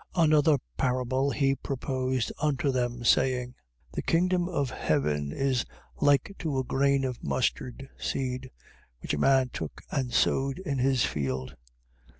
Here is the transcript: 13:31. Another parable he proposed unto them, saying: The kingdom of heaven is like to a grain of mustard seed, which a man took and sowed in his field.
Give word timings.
13:31. 0.15 0.23
Another 0.25 0.57
parable 0.77 1.29
he 1.29 1.53
proposed 1.53 2.31
unto 2.41 2.71
them, 2.71 3.03
saying: 3.05 3.53
The 3.93 4.01
kingdom 4.01 4.49
of 4.49 4.71
heaven 4.71 5.31
is 5.31 5.63
like 5.97 6.33
to 6.39 6.57
a 6.57 6.63
grain 6.63 7.05
of 7.05 7.23
mustard 7.23 7.87
seed, 7.99 8.49
which 9.03 9.13
a 9.13 9.19
man 9.19 9.49
took 9.53 9.83
and 9.91 10.11
sowed 10.11 10.57
in 10.57 10.79
his 10.79 11.05
field. 11.05 11.55